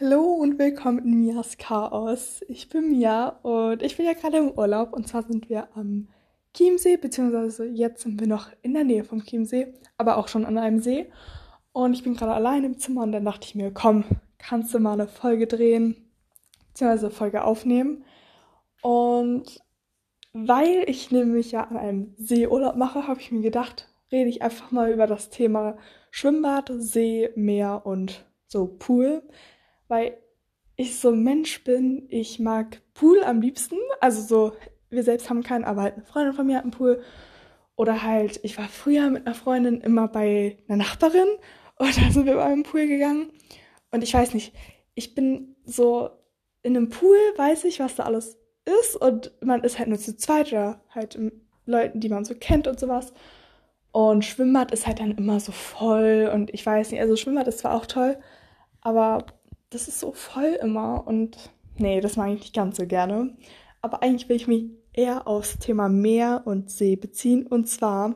[0.00, 2.44] Hallo und willkommen in Mias Chaos.
[2.48, 6.08] Ich bin Mia und ich bin ja gerade im Urlaub und zwar sind wir am
[6.52, 10.58] Chiemsee, beziehungsweise jetzt sind wir noch in der Nähe vom Chiemsee, aber auch schon an
[10.58, 11.06] einem See.
[11.70, 14.02] Und ich bin gerade allein im Zimmer und dann dachte ich mir, komm,
[14.36, 16.10] kannst du mal eine Folge drehen,
[16.70, 18.04] beziehungsweise Folge aufnehmen.
[18.82, 19.62] Und
[20.32, 24.72] weil ich nämlich ja an einem Seeurlaub mache, habe ich mir gedacht, rede ich einfach
[24.72, 25.78] mal über das Thema
[26.10, 29.22] Schwimmbad, See, Meer und so Pool
[29.88, 30.18] weil
[30.76, 32.06] ich so ein Mensch bin.
[32.08, 33.76] Ich mag Pool am liebsten.
[34.00, 34.56] Also so,
[34.90, 37.02] wir selbst haben keinen, aber halt eine Freundin von mir hat einen Pool.
[37.76, 41.28] Oder halt, ich war früher mit einer Freundin immer bei einer Nachbarin
[41.78, 43.30] und da sind wir bei einem Pool gegangen.
[43.90, 44.54] Und ich weiß nicht,
[44.94, 46.10] ich bin so
[46.62, 50.16] in einem Pool, weiß ich, was da alles ist und man ist halt nur zu
[50.16, 51.18] zweit oder halt
[51.66, 53.12] Leuten, die man so kennt und sowas.
[53.92, 57.58] Und Schwimmbad ist halt dann immer so voll und ich weiß nicht, also Schwimmbad ist
[57.58, 58.18] zwar auch toll,
[58.80, 59.26] aber
[59.74, 63.36] das ist so voll immer und nee, das mag ich nicht ganz so gerne.
[63.82, 67.46] Aber eigentlich will ich mich eher aufs Thema Meer und See beziehen.
[67.46, 68.14] Und zwar,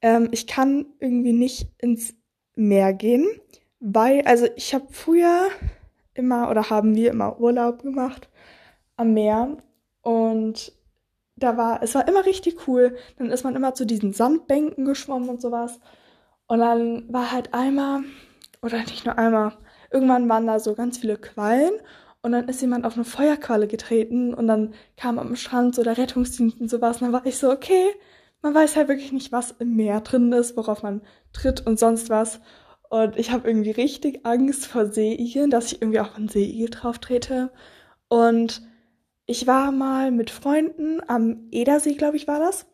[0.00, 2.14] ähm, ich kann irgendwie nicht ins
[2.54, 3.26] Meer gehen,
[3.80, 5.48] weil, also ich habe früher
[6.14, 8.28] immer oder haben wir immer Urlaub gemacht
[8.96, 9.56] am Meer
[10.02, 10.72] und
[11.36, 12.96] da war, es war immer richtig cool.
[13.16, 15.78] Dann ist man immer zu diesen Sandbänken geschwommen und sowas.
[16.46, 18.02] Und dann war halt einmal,
[18.62, 19.56] oder nicht nur einmal,
[19.90, 21.72] irgendwann waren da so ganz viele Quallen
[22.22, 25.98] und dann ist jemand auf eine Feuerqualle getreten und dann kam am Strand so der
[25.98, 26.96] Rettungsdienst und sowas.
[26.96, 27.86] Und dann war ich so, okay,
[28.42, 32.10] man weiß halt wirklich nicht, was im Meer drin ist, worauf man tritt und sonst
[32.10, 32.40] was.
[32.90, 36.98] Und ich habe irgendwie richtig Angst vor Seeigeln, dass ich irgendwie auch einen Seeigel drauf
[36.98, 37.50] trete.
[38.08, 38.62] Und
[39.26, 42.66] ich war mal mit Freunden am Edersee, glaube ich, war das.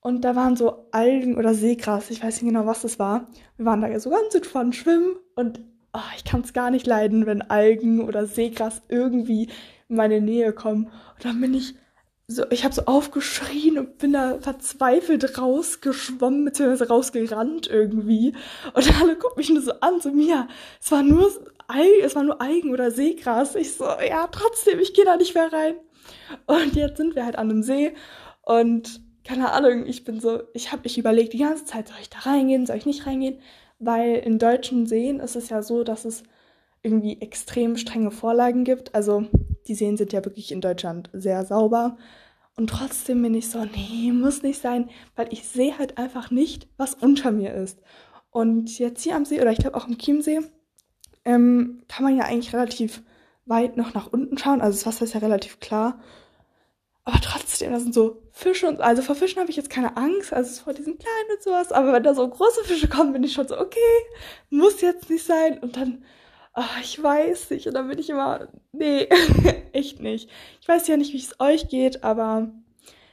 [0.00, 3.28] Und da waren so Algen oder Seegras, ich weiß nicht genau, was das war.
[3.56, 5.60] Wir waren da so ganz entspannt schwimmen und
[5.92, 9.48] oh, ich kann es gar nicht leiden, wenn Algen oder Seegras irgendwie
[9.88, 10.86] in meine Nähe kommen.
[10.86, 11.74] Und dann bin ich
[12.26, 18.34] so, ich habe so aufgeschrien und bin da verzweifelt rausgeschwommen, beziehungsweise rausgerannt irgendwie.
[18.72, 20.46] Und alle gucken mich nur so an, so mir,
[20.80, 21.30] es war nur
[22.04, 23.54] es war nur Algen oder Seegras.
[23.54, 25.74] Ich so, ja, trotzdem, ich gehe da nicht mehr rein.
[26.46, 27.94] Und jetzt sind wir halt an einem See
[28.42, 32.10] und keine Ahnung, ich bin so, ich habe mich überlegt die ganze Zeit, soll ich
[32.10, 33.40] da reingehen, soll ich nicht reingehen?
[33.80, 36.22] Weil in deutschen Seen ist es ja so, dass es
[36.82, 38.94] irgendwie extrem strenge Vorlagen gibt.
[38.94, 39.24] Also
[39.66, 41.96] die Seen sind ja wirklich in Deutschland sehr sauber.
[42.56, 46.68] Und trotzdem bin ich so, nee, muss nicht sein, weil ich sehe halt einfach nicht,
[46.76, 47.80] was unter mir ist.
[48.30, 50.40] Und jetzt hier am See, oder ich glaube auch im Chiemsee,
[51.24, 53.02] ähm, kann man ja eigentlich relativ
[53.46, 54.60] weit noch nach unten schauen.
[54.60, 56.00] Also das Wasser ist ja relativ klar.
[57.10, 60.32] Aber trotzdem, da sind so Fische und also vor Fischen habe ich jetzt keine Angst,
[60.32, 61.72] also vor diesen kleinen und sowas.
[61.72, 63.78] Aber wenn da so große Fische kommen, bin ich schon so, okay,
[64.48, 65.58] muss jetzt nicht sein.
[65.58, 66.04] Und dann,
[66.52, 67.66] ach, ich weiß nicht.
[67.66, 69.08] Und dann bin ich immer, nee,
[69.72, 70.30] echt nicht.
[70.60, 72.52] Ich weiß ja nicht, wie es euch geht, aber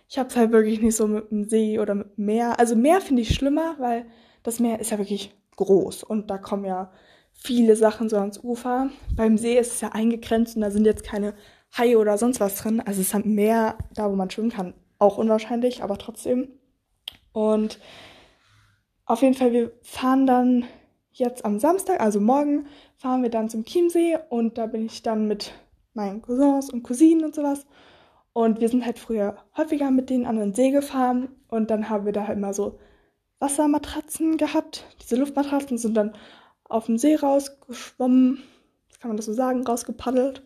[0.08, 2.60] ich habe es halt wirklich nicht so mit dem See oder mit dem Meer.
[2.60, 4.06] Also Meer finde ich schlimmer, weil
[4.44, 6.92] das Meer ist ja wirklich groß und da kommen ja
[7.34, 8.92] viele Sachen so ans Ufer.
[9.16, 11.34] Beim See ist es ja eingegrenzt und da sind jetzt keine
[11.76, 12.80] Haie oder sonst was drin.
[12.80, 14.74] Also es ist halt mehr da, wo man schwimmen kann.
[15.00, 16.50] Auch unwahrscheinlich, aber trotzdem.
[17.32, 17.80] Und
[19.06, 20.66] auf jeden Fall, wir fahren dann
[21.12, 25.28] jetzt am Samstag, also morgen, fahren wir dann zum Chiemsee und da bin ich dann
[25.28, 25.54] mit
[25.94, 27.66] meinen Cousins und Cousinen und sowas.
[28.34, 32.06] Und wir sind halt früher häufiger mit denen an den See gefahren und dann haben
[32.06, 32.80] wir da halt immer so
[33.40, 34.86] Wassermatratzen gehabt.
[35.02, 36.14] Diese Luftmatratzen sind dann
[36.66, 38.44] auf dem See rausgeschwommen,
[39.00, 40.44] kann man das so sagen, rausgepaddelt.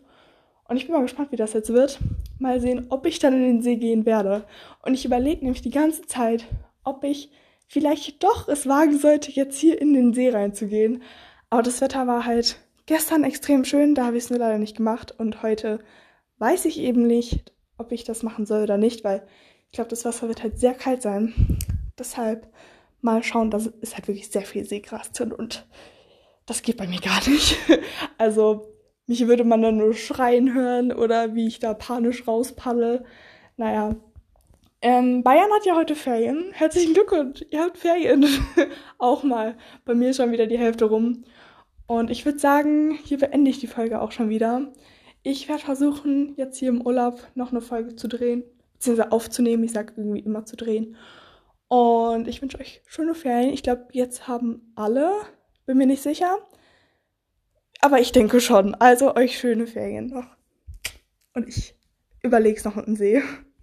[0.72, 1.98] Und ich bin mal gespannt, wie das jetzt wird.
[2.38, 4.46] Mal sehen, ob ich dann in den See gehen werde.
[4.82, 6.46] Und ich überlege nämlich die ganze Zeit,
[6.82, 7.30] ob ich
[7.68, 11.02] vielleicht doch es wagen sollte, jetzt hier in den See reinzugehen.
[11.50, 12.56] Aber das Wetter war halt
[12.86, 15.14] gestern extrem schön, da habe ich es nur leider nicht gemacht.
[15.18, 15.78] Und heute
[16.38, 19.26] weiß ich eben nicht, ob ich das machen soll oder nicht, weil
[19.66, 21.58] ich glaube, das Wasser wird halt sehr kalt sein.
[21.98, 22.50] Deshalb
[23.02, 25.66] mal schauen, da ist halt wirklich sehr viel Seegras drin und
[26.46, 27.58] das geht bei mir gar nicht.
[28.16, 28.72] Also
[29.12, 33.04] mich würde man dann nur schreien hören oder wie ich da panisch rauspaddle.
[33.58, 33.94] Naja.
[34.80, 36.46] Ähm, Bayern hat ja heute Ferien.
[36.52, 38.24] Herzlichen Glückwunsch, ihr habt Ferien.
[38.98, 39.58] auch mal.
[39.84, 41.24] Bei mir ist schon wieder die Hälfte rum.
[41.86, 44.72] Und ich würde sagen, hier beende ich die Folge auch schon wieder.
[45.22, 49.62] Ich werde versuchen, jetzt hier im Urlaub noch eine Folge zu drehen, beziehungsweise aufzunehmen.
[49.64, 50.96] Ich sage irgendwie immer zu drehen.
[51.68, 53.52] Und ich wünsche euch schöne Ferien.
[53.52, 55.12] Ich glaube, jetzt haben alle,
[55.66, 56.38] bin mir nicht sicher,
[57.82, 58.74] aber ich denke schon.
[58.76, 60.24] Also euch schöne Ferien noch.
[61.34, 61.76] Und ich
[62.22, 63.22] überleg's noch mit dem See.